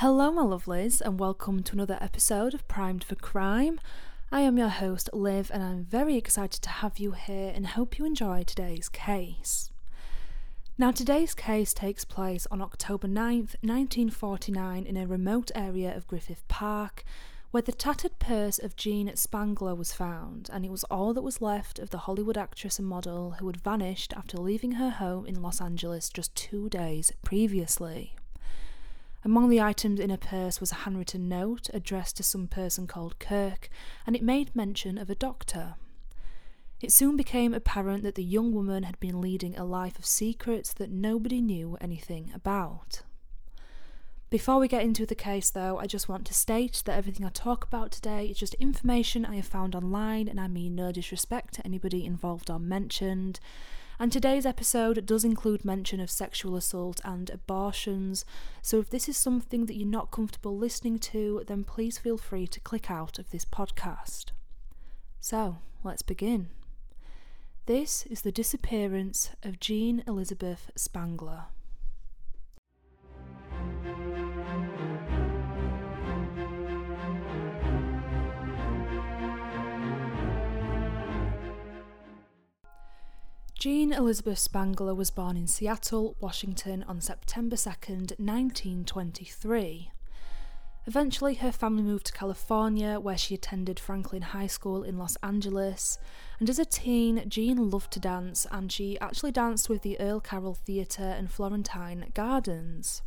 [0.00, 3.80] Hello, my lovelies, and welcome to another episode of Primed for Crime.
[4.30, 7.98] I am your host, Liv, and I'm very excited to have you here and hope
[7.98, 9.72] you enjoy today's case.
[10.76, 16.46] Now, today's case takes place on October 9th, 1949, in a remote area of Griffith
[16.46, 17.02] Park,
[17.50, 21.40] where the tattered purse of Jean Spangler was found, and it was all that was
[21.40, 25.40] left of the Hollywood actress and model who had vanished after leaving her home in
[25.40, 28.14] Los Angeles just two days previously.
[29.26, 33.18] Among the items in her purse was a handwritten note addressed to some person called
[33.18, 33.68] Kirk,
[34.06, 35.74] and it made mention of a doctor.
[36.80, 40.72] It soon became apparent that the young woman had been leading a life of secrets
[40.74, 43.02] that nobody knew anything about.
[44.30, 47.30] Before we get into the case, though, I just want to state that everything I
[47.30, 51.54] talk about today is just information I have found online, and I mean no disrespect
[51.54, 53.40] to anybody involved or mentioned.
[53.98, 58.26] And today's episode does include mention of sexual assault and abortions,
[58.60, 62.46] so if this is something that you're not comfortable listening to, then please feel free
[62.48, 64.26] to click out of this podcast.
[65.20, 66.48] So, let's begin.
[67.64, 71.46] This is the disappearance of Jean Elizabeth Spangler.
[83.66, 89.90] Jean Elizabeth Spangler was born in Seattle, Washington on September 2nd, 1923.
[90.86, 95.98] Eventually, her family moved to California, where she attended Franklin High School in Los Angeles.
[96.38, 100.20] And as a teen, Jean loved to dance, and she actually danced with the Earl
[100.20, 103.02] Carroll Theatre and Florentine Gardens.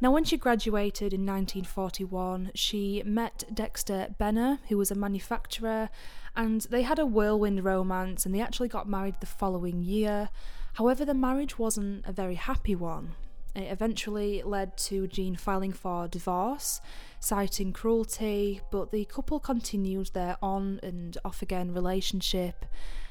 [0.00, 5.88] Now, when she graduated in 1941, she met Dexter Benner, who was a manufacturer,
[6.36, 10.28] and they had a whirlwind romance and they actually got married the following year.
[10.74, 13.14] However, the marriage wasn't a very happy one.
[13.54, 16.80] It eventually led to Jean filing for divorce,
[17.20, 22.66] citing cruelty, but the couple continued their on and off again relationship.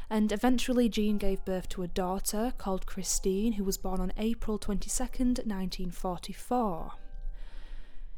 [0.10, 4.60] And eventually, Jean gave birth to a daughter called Christine, who was born on April
[4.60, 6.92] 22nd, 1944.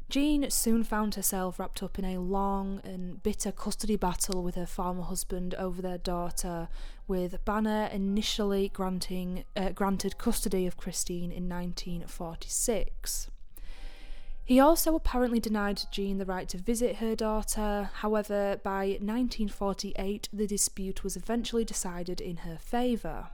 [0.08, 4.66] Jean soon found herself wrapped up in a long and bitter custody battle with her
[4.66, 6.68] former husband over their daughter,
[7.08, 13.30] with Benner initially granting uh, granted custody of Christine in 1946.
[14.44, 17.90] He also apparently denied Jean the right to visit her daughter.
[17.94, 23.30] However, by 1948, the dispute was eventually decided in her favour.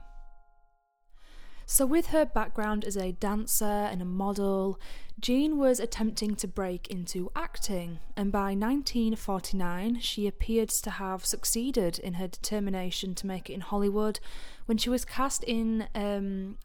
[1.65, 4.79] So, with her background as a dancer and a model,
[5.19, 11.99] Jean was attempting to break into acting, and by 1949 she appears to have succeeded
[11.99, 14.19] in her determination to make it in Hollywood
[14.65, 16.57] when she was cast in um,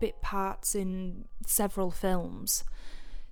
[0.00, 2.64] bit parts in several films.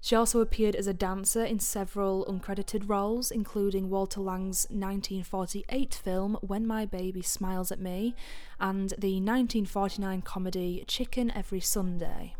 [0.04, 6.36] She also appeared as a dancer in several uncredited roles, including Walter Lang's 1948 film
[6.40, 8.16] When My Baby Smiles at Me
[8.58, 12.34] and the 1949 comedy Chicken Every Sunday.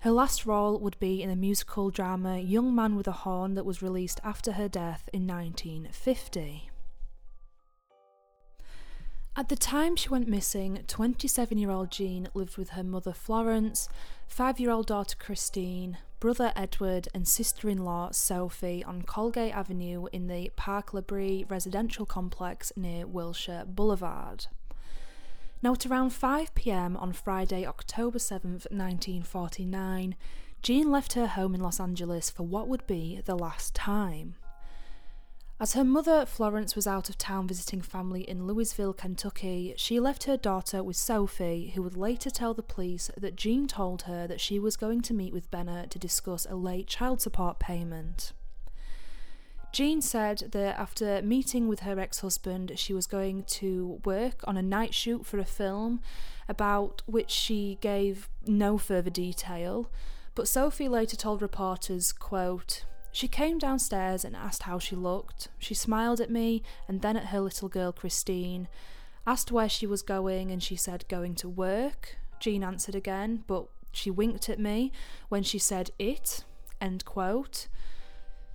[0.00, 3.64] Her last role would be in the musical drama Young Man with a Horn that
[3.64, 6.70] was released after her death in 1950.
[9.36, 13.88] At the time she went missing, 27 year old Jean lived with her mother Florence,
[14.26, 20.06] 5 year old daughter Christine, brother Edward, and sister in law Sophie on Colgate Avenue
[20.10, 24.46] in the Park La Brea residential complex near Wilshire Boulevard.
[25.62, 30.16] Now, at around 5 pm on Friday, October 7th, 1949,
[30.62, 34.36] Jean left her home in Los Angeles for what would be the last time.
[35.60, 40.24] As her mother, Florence, was out of town visiting family in Louisville, Kentucky, she left
[40.24, 44.40] her daughter with Sophie, who would later tell the police that Jean told her that
[44.40, 48.32] she was going to meet with Benner to discuss a late child support payment.
[49.72, 54.56] Jean said that after meeting with her ex husband, she was going to work on
[54.56, 56.00] a night shoot for a film
[56.48, 59.88] about which she gave no further detail.
[60.34, 62.84] But Sophie later told reporters, quote,
[63.14, 65.46] she came downstairs and asked how she looked.
[65.56, 68.66] She smiled at me and then at her little girl Christine,
[69.24, 72.16] asked where she was going, and she said, Going to work.
[72.40, 74.90] Jean answered again, but she winked at me
[75.28, 76.42] when she said it.
[76.80, 77.68] End quote.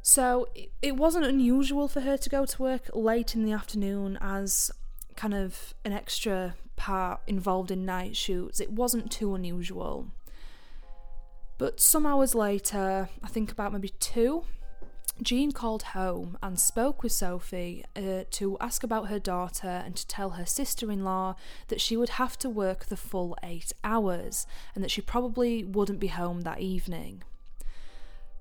[0.01, 0.49] So
[0.81, 4.71] it wasn't unusual for her to go to work late in the afternoon as
[5.15, 8.59] kind of an extra part involved in night shoots.
[8.59, 10.07] It wasn't too unusual.
[11.59, 14.45] But some hours later, I think about maybe two,
[15.21, 20.07] Jean called home and spoke with Sophie uh, to ask about her daughter and to
[20.07, 21.35] tell her sister in law
[21.67, 25.99] that she would have to work the full eight hours and that she probably wouldn't
[25.99, 27.23] be home that evening.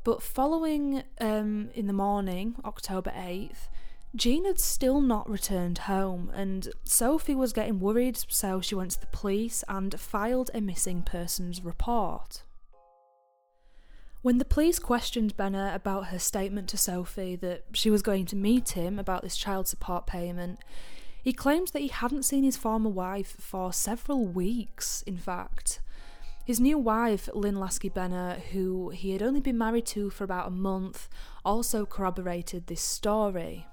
[0.05, 3.67] But following um, in the morning, October 8th,
[4.15, 9.01] Jean had still not returned home, and Sophie was getting worried, so she went to
[9.01, 12.45] the police and filed a missing persons report.
[14.21, 18.37] When the police questioned Benner about her statement to Sophie that she was going to
[18.37, 20.59] meet him about this child support payment,
[21.23, 25.81] he claimed that he hadn't seen his former wife for several weeks, in fact.
[26.45, 30.49] His new wife, Lynn Lasky Benner, who he had only been married to for about
[30.49, 31.09] a month,
[31.45, 33.67] also corroborated this story.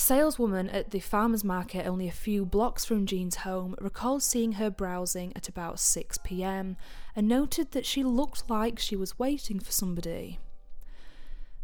[0.00, 4.52] A saleswoman at the farmer's market only a few blocks from Jean's home recalled seeing
[4.52, 6.78] her browsing at about 6 pm
[7.14, 10.38] and noted that she looked like she was waiting for somebody.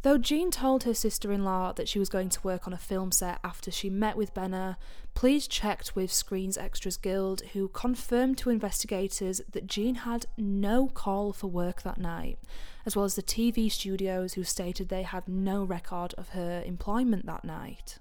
[0.02, 2.78] Though Jean told her sister in law that she was going to work on a
[2.78, 4.76] film set after she met with Benner,
[5.14, 11.32] police checked with Screens Extras Guild, who confirmed to investigators that Jean had no call
[11.32, 12.38] for work that night,
[12.84, 17.24] as well as the TV studios, who stated they had no record of her employment
[17.24, 17.98] that night.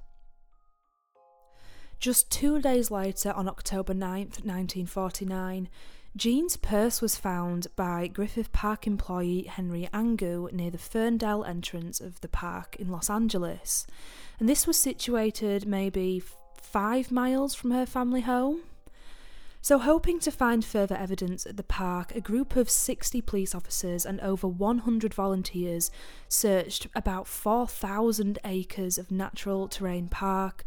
[2.00, 5.70] Just two days later, on October 9th, 1949,
[6.16, 12.22] Jean's purse was found by Griffith Park employee Henry Angu near the Ferndale entrance of
[12.22, 13.86] the park in Los Angeles.
[14.40, 16.22] And this was situated maybe
[16.56, 18.62] five miles from her family home.
[19.62, 24.06] So, hoping to find further evidence at the park, a group of 60 police officers
[24.06, 25.90] and over 100 volunteers
[26.30, 30.64] searched about 4,000 acres of natural terrain park,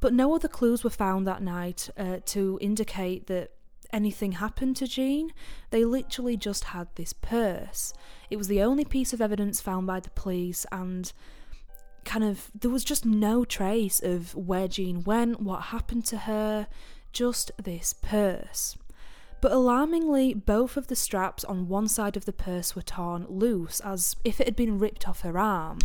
[0.00, 3.52] but no other clues were found that night uh, to indicate that
[3.92, 5.32] anything happened to Jean.
[5.70, 7.92] They literally just had this purse.
[8.30, 11.12] It was the only piece of evidence found by the police, and
[12.04, 16.66] kind of there was just no trace of where Jean went, what happened to her,
[17.12, 18.76] just this purse.
[19.40, 23.80] But alarmingly, both of the straps on one side of the purse were torn loose,
[23.80, 25.78] as if it had been ripped off her arm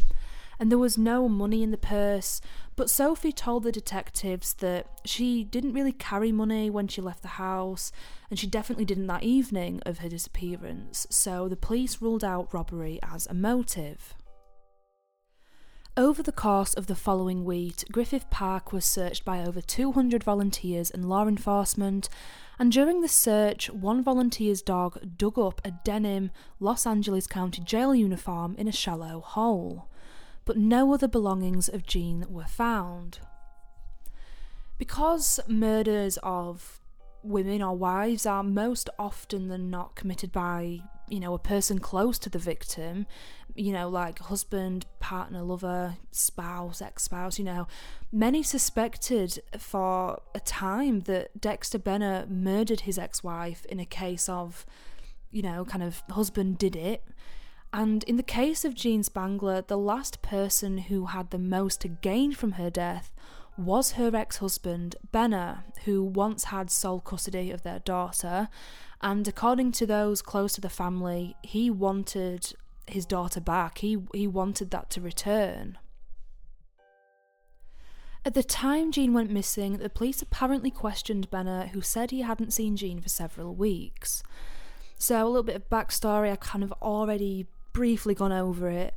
[0.59, 2.41] and there was no money in the purse.
[2.75, 7.29] But Sophie told the detectives that she didn't really carry money when she left the
[7.29, 7.91] house,
[8.29, 12.99] and she definitely didn't that evening of her disappearance, so the police ruled out robbery
[13.03, 14.13] as a motive.
[15.97, 20.91] Over the course of the following week, Griffith Park was searched by over 200 volunteers
[20.91, 22.09] and law enforcement,
[22.59, 27.95] and during the search, one volunteer's dog dug up a denim Los Angeles County Jail
[27.95, 29.87] uniform in a shallow hole
[30.45, 33.19] but no other belongings of Jean were found.
[34.77, 36.79] Because murders of
[37.23, 42.19] women or wives are most often than not committed by, you know, a person close
[42.19, 43.07] to the victim,
[43.55, 47.67] you know, like husband, partner, lover, spouse, ex spouse, you know,
[48.11, 54.29] many suspected for a time that Dexter Benner murdered his ex wife in a case
[54.29, 54.65] of,
[55.31, 57.03] you know, kind of husband did it
[57.75, 61.89] and in the case of Jean Spangler, the last person who had the most to
[61.89, 63.13] gain from her death
[63.57, 68.47] was her ex husband, Benner, who once had sole custody of their daughter.
[69.01, 72.53] And according to those close to the family, he wanted
[72.87, 73.79] his daughter back.
[73.79, 75.77] He, he wanted that to return.
[78.23, 82.53] At the time Jean went missing, the police apparently questioned Benner, who said he hadn't
[82.53, 84.23] seen Jean for several weeks.
[84.97, 88.93] So, a little bit of backstory I kind of already briefly gone over it,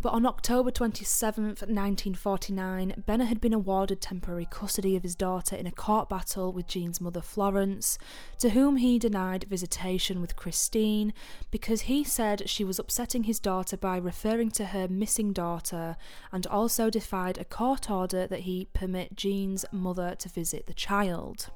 [0.00, 5.66] but on October 27th, 1949, Benner had been awarded temporary custody of his daughter in
[5.66, 7.98] a court battle with Jean's mother Florence,
[8.38, 11.12] to whom he denied visitation with Christine
[11.50, 15.96] because he said she was upsetting his daughter by referring to her missing daughter
[16.32, 21.50] and also defied a court order that he permit Jean's mother to visit the child.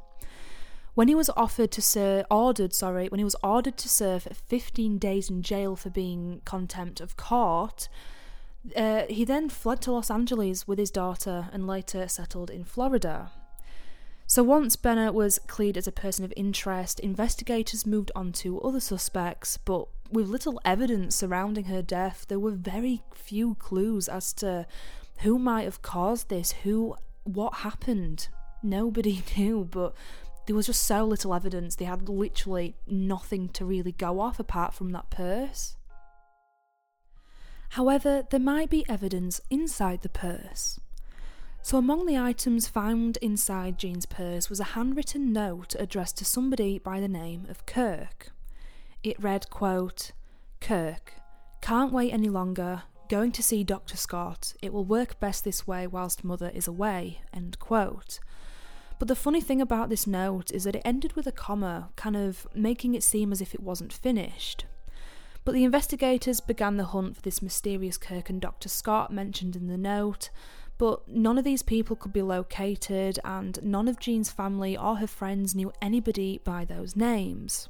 [0.96, 4.96] When he was offered to serve, ordered, sorry, when he was ordered to serve 15
[4.96, 7.90] days in jail for being contempt of court,
[8.74, 13.30] uh, he then fled to Los Angeles with his daughter and later settled in Florida.
[14.26, 18.80] So once Benner was cleared as a person of interest, investigators moved on to other
[18.80, 24.66] suspects, but with little evidence surrounding her death, there were very few clues as to
[25.18, 28.28] who might have caused this, who what happened.
[28.62, 29.94] Nobody knew, but
[30.46, 31.76] there was just so little evidence.
[31.76, 35.76] They had literally nothing to really go off apart from that purse.
[37.70, 40.80] However, there might be evidence inside the purse.
[41.62, 46.78] So, among the items found inside Jean's purse was a handwritten note addressed to somebody
[46.78, 48.30] by the name of Kirk.
[49.02, 50.12] It read, quote,
[50.60, 51.14] Kirk,
[51.60, 52.84] can't wait any longer.
[53.08, 53.96] Going to see Dr.
[53.96, 54.54] Scott.
[54.62, 57.20] It will work best this way whilst mother is away.
[57.34, 58.20] End quote.
[58.98, 62.16] But the funny thing about this note is that it ended with a comma, kind
[62.16, 64.64] of making it seem as if it wasn't finished.
[65.44, 68.68] But the investigators began the hunt for this mysterious Kirk and Dr.
[68.68, 70.30] Scott mentioned in the note,
[70.78, 75.06] but none of these people could be located, and none of Jean's family or her
[75.06, 77.68] friends knew anybody by those names.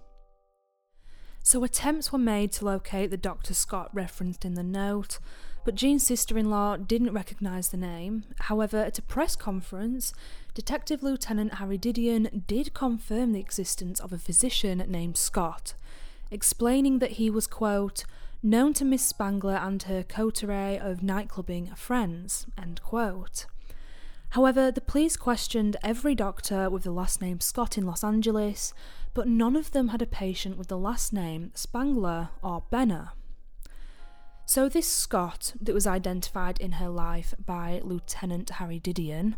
[1.42, 3.54] So attempts were made to locate the Dr.
[3.54, 5.18] Scott referenced in the note,
[5.66, 8.23] but Jean's sister in law didn't recognise the name.
[8.42, 10.14] However, at a press conference,
[10.54, 15.75] Detective Lieutenant Harry Didion did confirm the existence of a physician named Scott,
[16.30, 18.04] explaining that he was, quote,
[18.44, 23.46] known to Miss Spangler and her coterie of nightclubbing friends, end quote.
[24.30, 28.73] However, the police questioned every doctor with the last name Scott in Los Angeles,
[29.14, 33.11] but none of them had a patient with the last name Spangler or Benner.
[34.49, 39.35] So, this Scott that was identified in her life by Lieutenant Harry Didion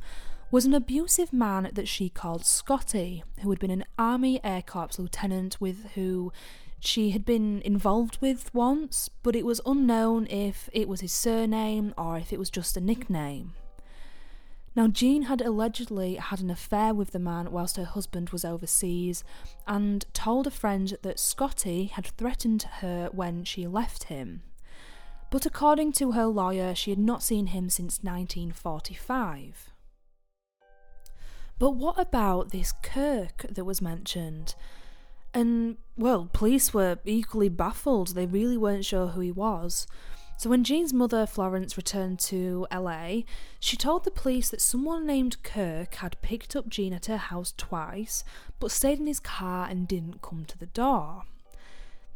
[0.50, 4.98] was an abusive man that she called Scotty, who had been an Army Air Corps
[4.98, 6.30] lieutenant with who
[6.78, 11.94] she had been involved with once, but it was unknown if it was his surname
[11.96, 13.54] or if it was just a nickname.
[14.76, 19.24] Now, Jean had allegedly had an affair with the man whilst her husband was overseas
[19.66, 24.42] and told a friend that Scotty had threatened her when she left him.
[25.30, 29.70] But according to her lawyer, she had not seen him since 1945.
[31.58, 34.54] But what about this Kirk that was mentioned?
[35.34, 38.08] And, well, police were equally baffled.
[38.08, 39.86] They really weren't sure who he was.
[40.38, 43.22] So, when Jean's mother, Florence, returned to LA,
[43.58, 47.52] she told the police that someone named Kirk had picked up Jean at her house
[47.56, 48.22] twice,
[48.60, 51.24] but stayed in his car and didn't come to the door.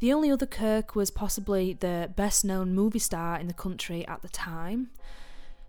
[0.03, 4.21] The only other Kirk was possibly the best known movie star in the country at
[4.21, 4.89] the time.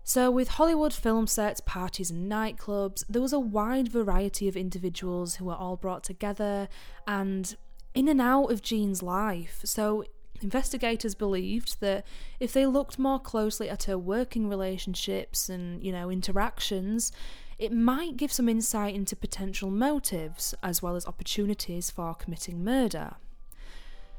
[0.03, 5.35] So, with Hollywood film sets, parties, and nightclubs, there was a wide variety of individuals
[5.35, 6.67] who were all brought together
[7.07, 7.55] and
[7.93, 9.61] in and out of Jean's life.
[9.63, 10.03] So,
[10.41, 12.05] investigators believed that
[12.37, 17.13] if they looked more closely at her working relationships and, you know, interactions,
[17.57, 23.15] it might give some insight into potential motives as well as opportunities for committing murder.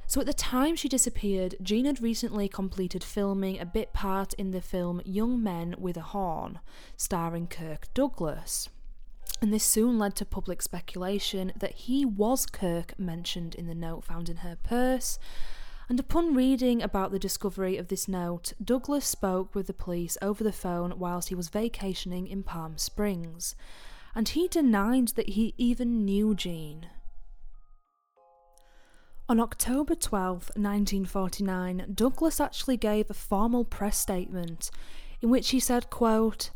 [0.09, 4.53] So at the time she disappeared, Jean had recently completed filming a bit part in
[4.53, 6.61] the film Young Man with a Horn,
[6.97, 8.69] starring Kirk Douglas.
[9.43, 14.05] And this soon led to public speculation that he was Kirk mentioned in the note
[14.05, 15.19] found in her purse.
[15.89, 20.43] And upon reading about the discovery of this note, Douglas spoke with the police over
[20.43, 23.57] the phone whilst he was vacationing in Palm Springs.
[24.15, 26.87] And he denied that he even knew Jean.
[29.29, 34.71] On October 12, 1949, Douglas actually gave a formal press statement
[35.21, 36.51] in which he said, quote,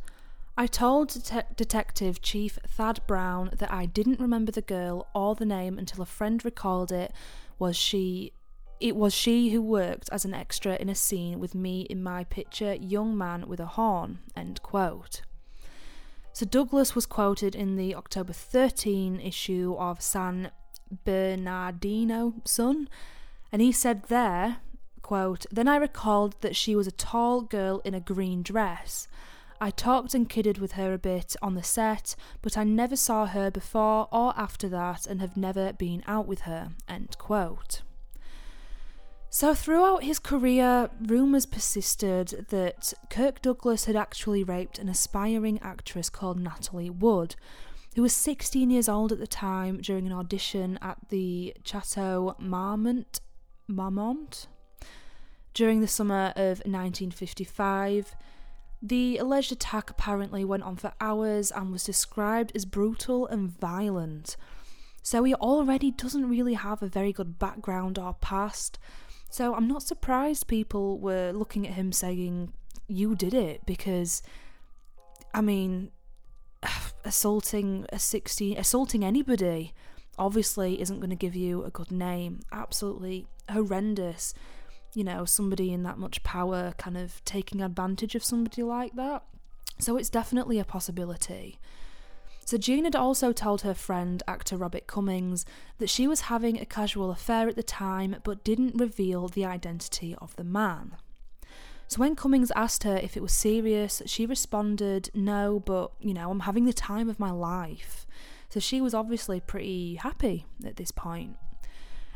[0.56, 5.44] I told Det- Detective Chief Thad Brown that I didn't remember the girl or the
[5.44, 7.12] name until a friend recalled it
[7.58, 8.32] was she
[8.78, 12.24] it was she who worked as an extra in a scene with me in my
[12.24, 14.20] picture Young Man with a Horn.
[14.36, 15.22] End quote.
[16.32, 20.50] So Douglas was quoted in the October 13 issue of San
[21.04, 22.88] Bernardino Sun,
[23.52, 24.58] and he said there,
[25.02, 29.08] quote, Then I recalled that she was a tall girl in a green dress.
[29.60, 33.26] I talked and kidded with her a bit on the set, but I never saw
[33.26, 36.70] her before or after that and have never been out with her.
[36.88, 37.82] End quote.
[39.32, 46.10] So, throughout his career, rumours persisted that Kirk Douglas had actually raped an aspiring actress
[46.10, 47.36] called Natalie Wood,
[47.94, 53.20] who was 16 years old at the time during an audition at the Chateau Marmont,
[53.66, 54.46] Marmont
[55.54, 58.14] during the summer of 1955.
[58.82, 64.36] The alleged attack apparently went on for hours and was described as brutal and violent.
[65.02, 68.78] So he already doesn't really have a very good background or past.
[69.30, 72.52] So I'm not surprised people were looking at him saying,
[72.86, 74.22] You did it, because,
[75.34, 75.90] I mean,
[77.04, 79.72] assaulting a 16 assaulting anybody
[80.18, 82.40] obviously isn't going to give you a good name.
[82.52, 84.34] Absolutely horrendous
[84.94, 89.22] you know somebody in that much power kind of taking advantage of somebody like that.
[89.78, 91.58] So it's definitely a possibility.
[92.44, 95.46] So Jean had also told her friend, actor Robert Cummings,
[95.78, 100.16] that she was having a casual affair at the time but didn't reveal the identity
[100.18, 100.96] of the man.
[101.90, 106.30] So when Cummings asked her if it was serious, she responded, No, but you know,
[106.30, 108.06] I'm having the time of my life.
[108.48, 111.36] So she was obviously pretty happy at this point.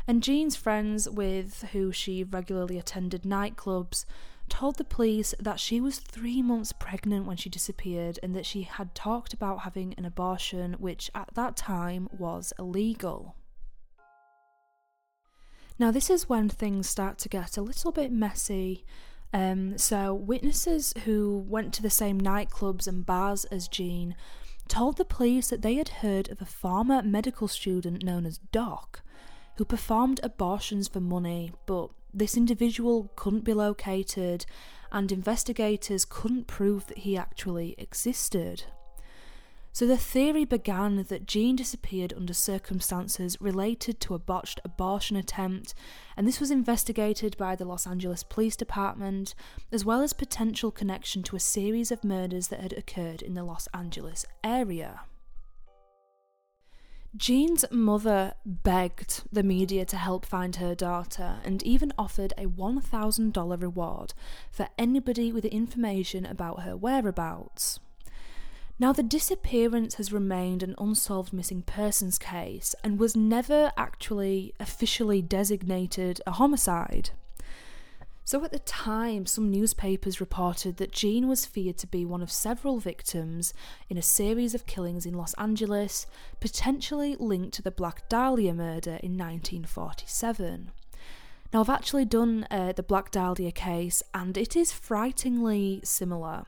[0.07, 4.05] And Jean's friends, with who she regularly attended nightclubs,
[4.47, 8.61] told the police that she was three months pregnant when she disappeared and that she
[8.61, 13.35] had talked about having an abortion, which at that time was illegal.
[15.77, 18.85] Now, this is when things start to get a little bit messy.
[19.33, 24.15] Um, so, witnesses who went to the same nightclubs and bars as Jean
[24.67, 29.01] told the police that they had heard of a former medical student known as Doc
[29.57, 34.45] who performed abortions for money, but this individual couldn't be located
[34.91, 38.63] and investigators couldn't prove that he actually existed.
[39.75, 45.73] So the theory began that Jean disappeared under circumstances related to a botched abortion attempt,
[46.15, 49.35] and this was investigated by the Los Angeles Police Department,
[49.73, 53.43] as well as potential connection to a series of murders that had occurred in the
[53.43, 55.01] Los Angeles area.
[57.17, 63.61] Jean's mother begged the media to help find her daughter and even offered a $1,000
[63.61, 64.13] reward
[64.49, 67.81] for anybody with information about her whereabouts.
[68.77, 75.21] Now, the disappearance has remained an unsolved missing persons case and was never actually officially
[75.21, 77.11] designated a homicide.
[78.25, 82.31] So, at the time, some newspapers reported that Jean was feared to be one of
[82.31, 83.53] several victims
[83.87, 86.05] in a series of killings in Los Angeles,
[86.41, 90.71] potentially linked to the Black Dahlia murder in 1947.
[91.53, 96.45] Now, I've actually done uh, the Black Dahlia case, and it is frighteningly similar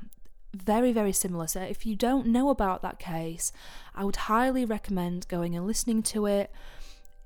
[0.53, 1.47] very, very similar.
[1.47, 3.51] So if you don't know about that case,
[3.95, 6.51] I would highly recommend going and listening to it.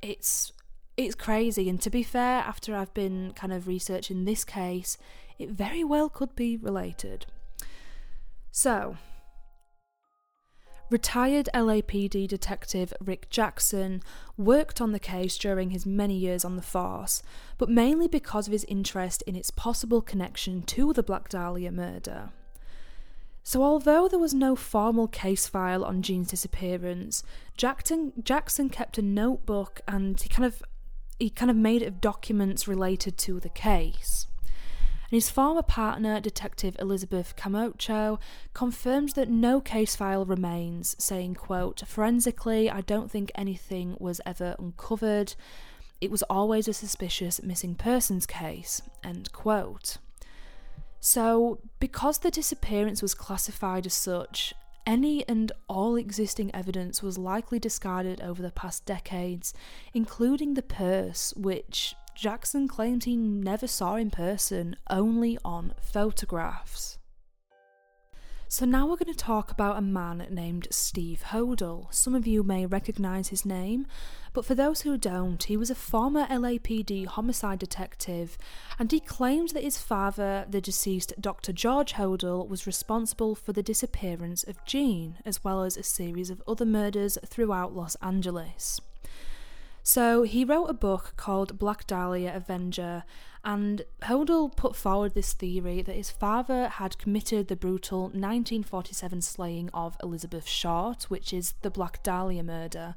[0.02, 0.52] It's
[0.98, 4.98] it's crazy and to be fair after I've been kind of researching this case,
[5.40, 7.26] it very well could be related.
[8.52, 8.98] So,
[10.92, 14.04] Retired LAPD detective Rick Jackson
[14.36, 17.24] worked on the case during his many years on the force,
[17.58, 22.32] but mainly because of his interest in its possible connection to the Black Dahlia murder.
[23.44, 27.24] So, although there was no formal case file on Jean's disappearance,
[27.58, 30.62] Jackson, Jackson kept a notebook and he kind of
[31.20, 34.28] he kind of made it of documents related to the case.
[35.12, 38.18] And his former partner, Detective Elizabeth Camacho,
[38.54, 44.56] confirmed that no case file remains, saying, quote, Forensically, I don't think anything was ever
[44.58, 45.36] uncovered.
[46.00, 49.98] It was always a suspicious missing persons case, end quote.
[51.04, 54.54] So, because the disappearance was classified as such,
[54.86, 59.52] any and all existing evidence was likely discarded over the past decades,
[59.96, 67.00] including the purse, which Jackson claimed he never saw in person, only on photographs.
[68.52, 71.88] So now we're going to talk about a man named Steve Hodel.
[71.90, 73.88] Some of you may recognise his name,
[74.34, 78.38] but for those who don't, he was a former LAPD homicide detective,
[78.78, 81.54] and he claimed that his father, the deceased Dr.
[81.54, 86.44] George Hodel, was responsible for the disappearance of Jean, as well as a series of
[86.46, 88.82] other murders throughout Los Angeles.
[89.84, 93.04] So he wrote a book called Black Dahlia Avenger,
[93.44, 99.70] and Hodel put forward this theory that his father had committed the brutal 1947 slaying
[99.74, 102.94] of Elizabeth Short, which is the Black Dahlia murder,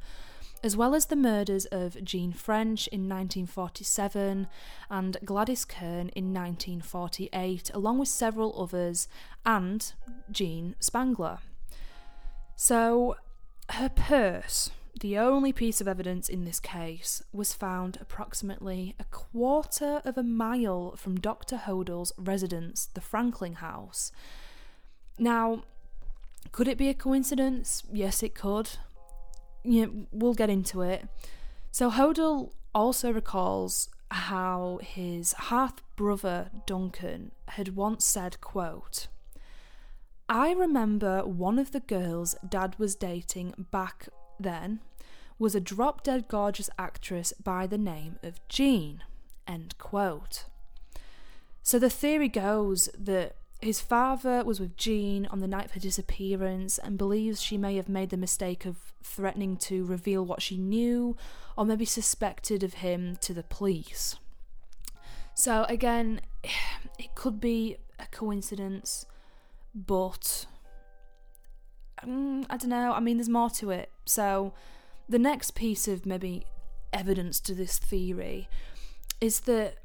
[0.63, 4.47] as well as the murders of Jean French in 1947
[4.91, 9.09] and Gladys Kern in 1948, along with several others,
[9.47, 9.95] and
[10.31, 11.39] Jean Spangler.
[12.57, 13.17] So,
[13.71, 20.01] her purse the only piece of evidence in this case was found approximately a quarter
[20.05, 21.57] of a mile from Dr.
[21.57, 24.13] Hodel's residence, the Franklin House.
[25.19, 25.65] Now,
[26.53, 27.83] could it be a coincidence?
[27.93, 28.71] Yes, it could.
[29.65, 31.09] Yeah, we'll get into it.
[31.73, 39.09] So Hodel also recalls how his half brother Duncan had once said, quote,
[40.29, 44.81] I remember one of the girls dad was dating back then
[45.39, 49.03] was a drop dead gorgeous actress by the name of Jean.
[49.47, 50.45] End quote.
[51.63, 55.81] So the theory goes that his father was with Jean on the night of her
[55.81, 60.59] disappearance and believes she may have made the mistake of threatening to reveal what she
[60.59, 61.17] knew
[61.57, 64.17] or maybe suspected of him to the police.
[65.35, 66.21] So again,
[66.99, 69.07] it could be a coincidence,
[69.75, 70.47] but
[72.03, 72.93] um, I don't know.
[72.93, 73.91] I mean, there's more to it.
[74.05, 74.53] So,
[75.09, 76.47] the next piece of maybe
[76.93, 78.49] evidence to this theory
[79.21, 79.77] is that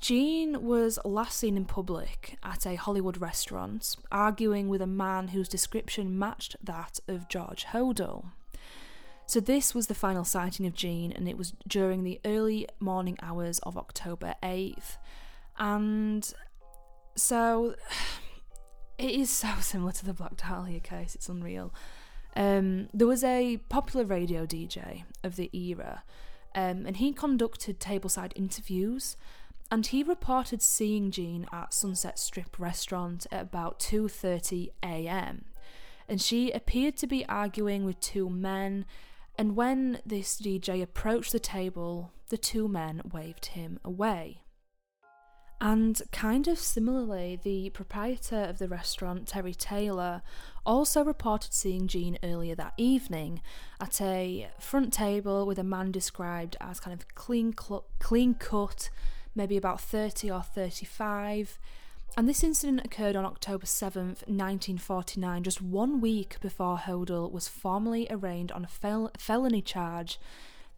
[0.00, 5.48] Jean was last seen in public at a Hollywood restaurant, arguing with a man whose
[5.48, 8.26] description matched that of George Hodel.
[9.26, 13.18] So, this was the final sighting of Jean, and it was during the early morning
[13.22, 14.96] hours of October 8th.
[15.58, 16.32] And
[17.14, 17.74] so,
[18.98, 21.72] it is so similar to the Black Dahlia case, it's unreal.
[22.36, 26.02] Um, there was a popular radio DJ of the era
[26.54, 29.16] um, and he conducted tableside interviews.
[29.70, 35.44] And he reported seeing Jean at Sunset Strip restaurant at about 2:30 a.m.
[36.08, 38.86] And she appeared to be arguing with two men.
[39.36, 44.40] And when this DJ approached the table, the two men waved him away.
[45.60, 50.22] And kind of similarly, the proprietor of the restaurant, Terry Taylor,
[50.64, 53.40] also reported seeing Jean earlier that evening
[53.80, 58.90] at a front table with a man described as kind of clean, cl- clean cut,
[59.34, 61.58] maybe about 30 or 35.
[62.16, 68.06] And this incident occurred on October 7th, 1949, just one week before Hodel was formally
[68.10, 70.20] arraigned on a fel- felony charge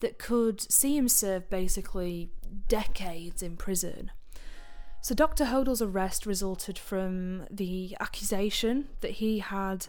[0.00, 2.30] that could see him serve basically
[2.68, 4.10] decades in prison.
[5.02, 5.46] So, Dr.
[5.46, 9.86] Hodel's arrest resulted from the accusation that he had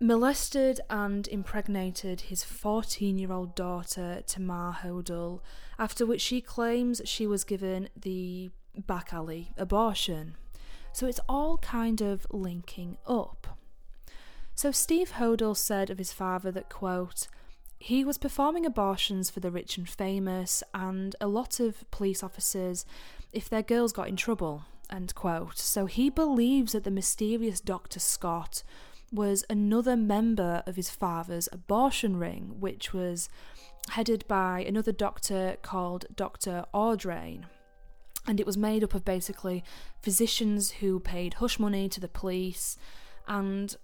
[0.00, 5.40] molested and impregnated his 14 year old daughter, Tamar Hodel,
[5.76, 8.50] after which she claims she was given the
[8.86, 10.36] back alley abortion.
[10.92, 13.58] So, it's all kind of linking up.
[14.54, 17.26] So, Steve Hodel said of his father that, quote,
[17.82, 22.86] he was performing abortions for the rich and famous, and a lot of police officers
[23.32, 24.64] if their girls got in trouble.
[24.90, 25.58] End quote.
[25.58, 27.98] So he believes that the mysterious Dr.
[27.98, 28.62] Scott
[29.10, 33.28] was another member of his father's abortion ring, which was
[33.90, 36.64] headed by another doctor called Dr.
[36.74, 37.44] Audrain.
[38.26, 39.64] And it was made up of basically
[40.00, 42.76] physicians who paid hush money to the police.
[43.26, 43.74] And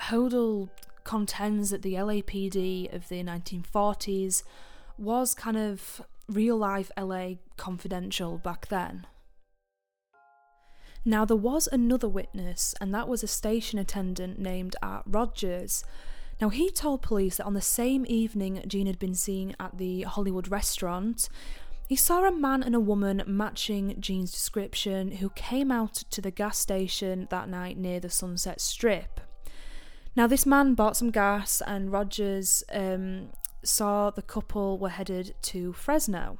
[0.00, 0.70] Hodel
[1.04, 4.42] contends that the LAPD of the 1940s
[4.98, 9.06] was kind of real life LA confidential back then.
[11.04, 15.84] Now, there was another witness, and that was a station attendant named Art Rogers.
[16.40, 20.02] Now, he told police that on the same evening Jean had been seen at the
[20.02, 21.28] Hollywood restaurant,
[21.88, 26.30] he saw a man and a woman matching Jean's description who came out to the
[26.30, 29.20] gas station that night near the Sunset Strip.
[30.16, 33.28] Now, this man bought some gas, and Rogers um,
[33.64, 36.38] saw the couple were headed to Fresno.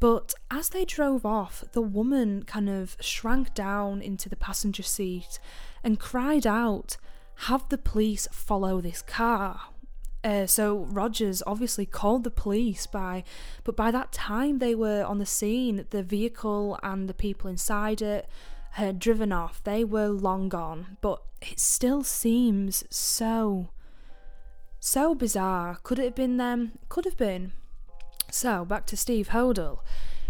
[0.00, 5.38] But as they drove off, the woman kind of shrank down into the passenger seat
[5.82, 6.96] and cried out,
[7.48, 9.60] Have the police follow this car.
[10.22, 13.24] Uh, so Rogers obviously called the police by,
[13.62, 15.86] but by that time they were on the scene.
[15.90, 18.28] The vehicle and the people inside it
[18.72, 19.62] had driven off.
[19.62, 23.68] They were long gone, but it still seems so
[24.84, 25.78] so bizarre.
[25.82, 26.72] Could it have been them?
[26.90, 27.52] Could have been.
[28.30, 29.78] So, back to Steve Hodel.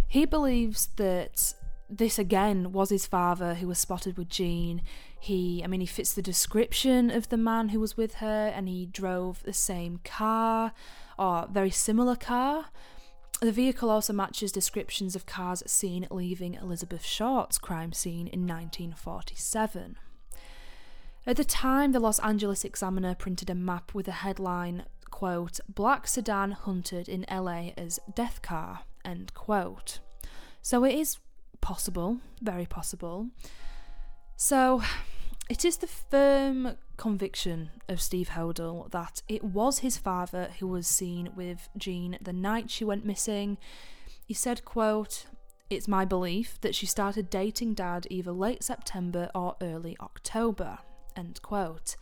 [0.06, 1.54] He believes that
[1.90, 4.82] this again was his father who was spotted with Jean.
[5.18, 8.68] He, I mean, he fits the description of the man who was with her, and
[8.68, 10.72] he drove the same car
[11.18, 12.66] or very similar car.
[13.40, 19.96] The vehicle also matches descriptions of cars seen leaving Elizabeth Short's crime scene in 1947.
[21.26, 26.06] At the time, the Los Angeles Examiner printed a map with a headline, quote, Black
[26.06, 30.00] sedan hunted in LA as death car, end quote.
[30.60, 31.18] So it is
[31.62, 33.28] possible, very possible.
[34.36, 34.82] So
[35.48, 40.86] it is the firm conviction of Steve Hodel that it was his father who was
[40.86, 43.56] seen with Jean the night she went missing.
[44.26, 45.24] He said, quote,
[45.70, 50.80] It's my belief that she started dating dad either late September or early October.
[51.16, 51.96] End quote.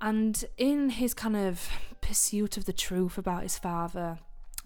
[0.00, 1.68] And in his kind of
[2.00, 4.18] pursuit of the truth about his father,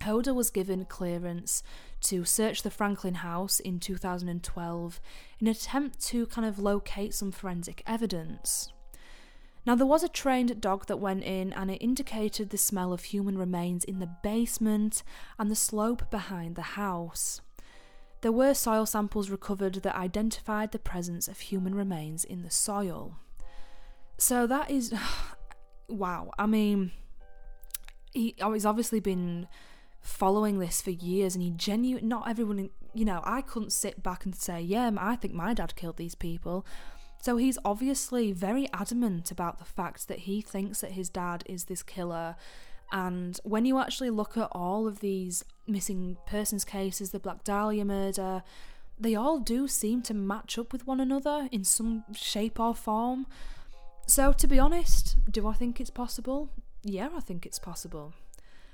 [0.03, 1.63] Hodel was given clearance
[2.03, 5.01] to search the Franklin house in 2012
[5.39, 8.73] in an attempt to kind of locate some forensic evidence.
[9.67, 13.05] Now, there was a trained dog that went in and it indicated the smell of
[13.05, 15.03] human remains in the basement
[15.39, 17.43] and the slope behind the house.
[18.23, 23.19] There were soil samples recovered that identified the presence of human remains in the soil.
[24.21, 24.95] So that is
[25.89, 26.31] wow.
[26.39, 26.93] I mean,
[28.13, 29.49] he, oh, he's obviously been
[30.01, 32.07] following this for years, and he genuine.
[32.07, 35.75] Not everyone, you know, I couldn't sit back and say, yeah, I think my dad
[35.75, 36.67] killed these people.
[37.23, 41.65] So he's obviously very adamant about the fact that he thinks that his dad is
[41.65, 42.37] this killer.
[42.93, 47.85] And when you actually look at all of these missing persons cases, the Black Dahlia
[47.85, 48.43] murder,
[48.99, 53.27] they all do seem to match up with one another in some shape or form.
[54.07, 56.51] So, to be honest, do I think it's possible?
[56.83, 58.13] Yeah, I think it's possible.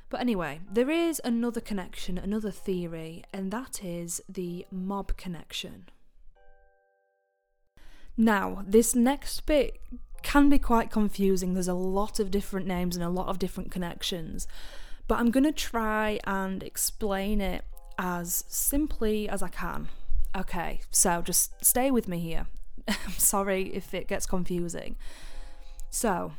[0.08, 5.88] But anyway, there is another connection, another theory, and that is the mob connection.
[8.16, 9.80] Now, this next bit
[10.22, 11.54] can be quite confusing.
[11.54, 14.48] There's a lot of different names and a lot of different connections.
[15.08, 17.64] but I'm going to try and explain it
[17.98, 19.88] as simply as I can.
[20.36, 22.46] Okay, so just stay with me here.
[22.88, 24.96] I'm sorry if it gets confusing.
[25.90, 26.32] So,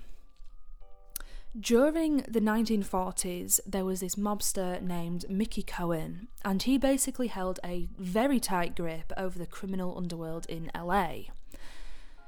[1.60, 7.88] during the 1940s, there was this mobster named Mickey Cohen, and he basically held a
[7.98, 11.24] very tight grip over the criminal underworld in LA.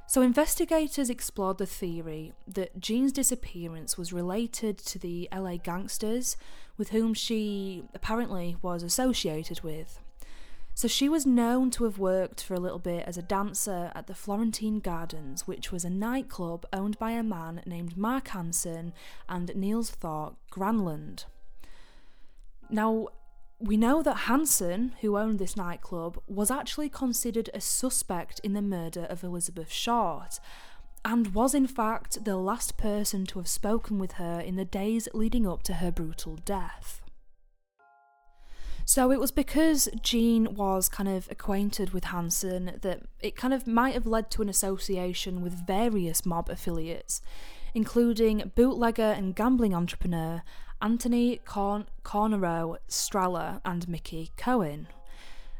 [0.07, 6.35] So, investigators explored the theory that Jean's disappearance was related to the LA gangsters
[6.77, 9.99] with whom she apparently was associated with.
[10.79, 14.07] So she was known to have worked for a little bit as a dancer at
[14.07, 18.93] the Florentine Gardens, which was a nightclub owned by a man named Mark Hansen
[19.27, 21.25] and Nils Thor Granlund.
[22.69, 23.09] Now,
[23.59, 28.61] we know that Hansen, who owned this nightclub, was actually considered a suspect in the
[28.61, 30.39] murder of Elizabeth Short,
[31.03, 35.09] and was in fact the last person to have spoken with her in the days
[35.13, 37.01] leading up to her brutal death.
[38.89, 43.67] So it was because Jean was kind of acquainted with Hansen that it kind of
[43.67, 47.21] might have led to an association with various mob affiliates,
[47.75, 50.41] including bootlegger and gambling entrepreneur
[50.81, 54.87] Anthony Corn- Cornero Stralla and Mickey Cohen.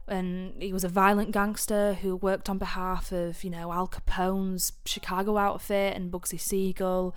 [0.08, 4.74] And he was a violent gangster who worked on behalf of, you know, Al Capone's
[4.86, 7.14] Chicago outfit and Bugsy Siegel,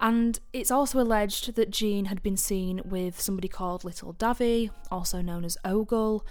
[0.00, 5.20] and it's also alleged that Jean had been seen with somebody called Little Davy, also
[5.20, 6.24] known as Ogul,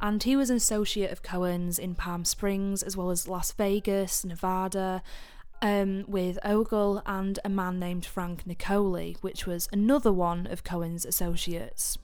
[0.00, 4.24] and he was an associate of Cohen's in Palm Springs as well as Las Vegas,
[4.24, 5.02] Nevada,
[5.62, 11.06] um, with Ogul and a man named Frank Niccoli, which was another one of Cohen's
[11.06, 11.96] associates.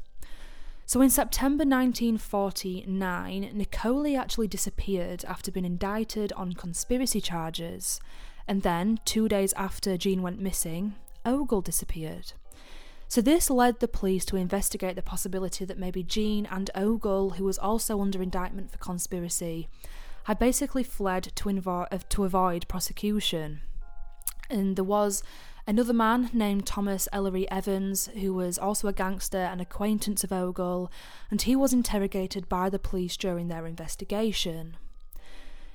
[0.86, 8.00] So in September 1949, Niccoli actually disappeared after being indicted on conspiracy charges.
[8.48, 12.32] And then, two days after Jean went missing, Ogul disappeared.
[13.08, 17.44] So, this led the police to investigate the possibility that maybe Jean and Ogul, who
[17.44, 19.68] was also under indictment for conspiracy,
[20.24, 23.62] had basically fled to, invo- uh, to avoid prosecution.
[24.48, 25.24] And there was
[25.66, 30.90] another man named Thomas Ellery Evans, who was also a gangster and acquaintance of Ogul,
[31.30, 34.76] and he was interrogated by the police during their investigation.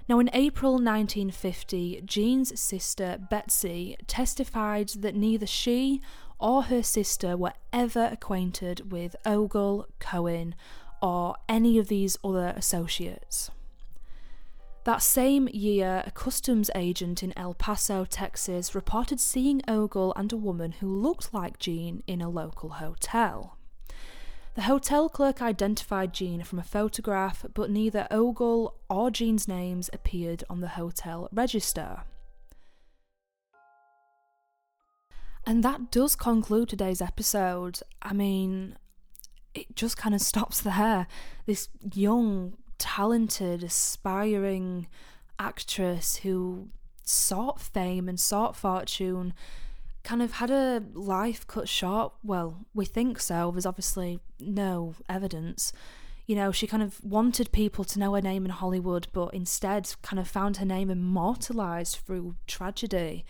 [0.08, 6.02] Now, in April 1950, Jean's sister Betsy testified that neither she
[6.38, 10.54] or her sister were ever acquainted with Ogul, Cohen,
[11.02, 13.50] or any of these other associates.
[14.84, 20.38] That same year, a customs agent in El Paso, Texas, reported seeing Ogul and a
[20.38, 23.55] woman who looked like Jean in a local hotel.
[24.56, 30.46] The hotel clerk identified Jean from a photograph, but neither Ogul or Jean's names appeared
[30.50, 32.04] on the hotel register.
[35.46, 37.82] And that does conclude today's episode.
[38.02, 38.78] I mean,
[39.54, 41.08] it just kind of stops there.
[41.46, 44.88] This young, talented, aspiring
[45.38, 46.70] actress who
[47.04, 49.34] sought fame and sought fortune
[50.06, 52.14] kind of had a life cut short.
[52.24, 53.52] Well, we think so.
[53.52, 55.74] There's obviously no evidence.
[56.28, 59.94] You know, she kind of wanted people to know her name in Hollywood, but instead
[60.02, 63.26] kind of found her name immortalized through tragedy.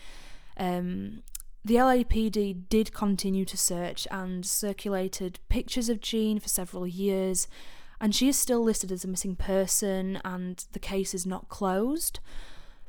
[0.58, 1.24] Um,
[1.64, 7.48] the LAPD did continue to search and circulated pictures of Jean for several years,
[8.00, 12.20] and she is still listed as a missing person, and the case is not closed.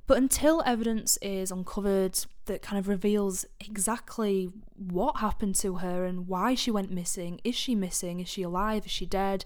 [0.06, 6.28] But until evidence is uncovered that kind of reveals exactly what happened to her and
[6.28, 9.44] why she went missing, is she missing, is she alive, is she dead,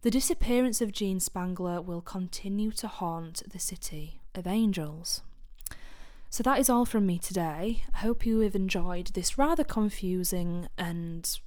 [0.00, 5.22] the disappearance of Jean Spangler will continue to haunt the city of angels.
[6.30, 7.84] So that is all from me today.
[7.94, 11.38] I hope you have enjoyed this rather confusing and,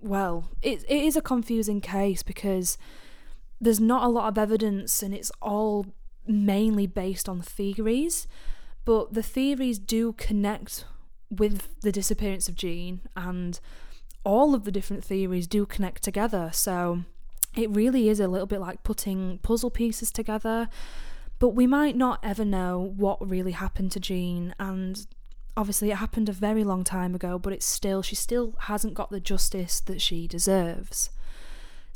[0.00, 2.76] well, it, it is a confusing case because
[3.60, 5.86] there's not a lot of evidence and it's all
[6.26, 8.26] mainly based on theories,
[8.84, 10.84] but the theories do connect
[11.30, 13.58] with the disappearance of Jean, and
[14.24, 16.50] all of the different theories do connect together.
[16.52, 17.04] So
[17.56, 20.68] it really is a little bit like putting puzzle pieces together,
[21.38, 25.06] but we might not ever know what really happened to Jean, and
[25.56, 29.10] obviously it happened a very long time ago, but it's still, she still hasn't got
[29.10, 31.10] the justice that she deserves.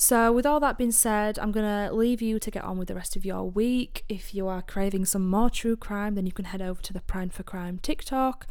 [0.00, 2.86] So, with all that being said, I'm going to leave you to get on with
[2.86, 4.04] the rest of your week.
[4.08, 7.00] If you are craving some more true crime, then you can head over to the
[7.00, 8.46] Prime for Crime TikTok.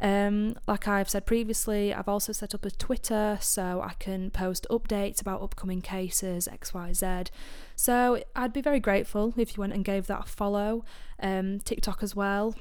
[0.00, 4.66] Um, like I've said previously, I've also set up a Twitter so I can post
[4.72, 7.28] updates about upcoming cases, XYZ.
[7.76, 10.84] So I'd be very grateful if you went and gave that a follow.
[11.22, 12.56] Um, TikTok as well.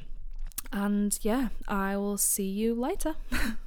[0.71, 3.15] And yeah, I will see you later.